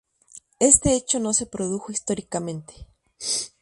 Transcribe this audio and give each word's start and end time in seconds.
Este 0.59 0.95
hecho 0.95 1.19
no 1.19 1.31
se 1.31 1.45
produjo 1.45 1.91
históricamente. 1.91 2.87